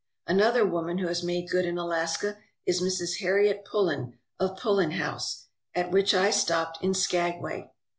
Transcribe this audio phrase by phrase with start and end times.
[0.25, 3.19] Another woman who has made good in Alaska is Mrs.
[3.19, 7.69] Harriet Pullen of Pullen House, at which I stopped in Skagway.